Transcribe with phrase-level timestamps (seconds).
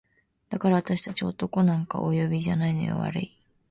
[0.49, 3.37] 「だからあたし達男なんかお呼びじゃないのよ悪い？」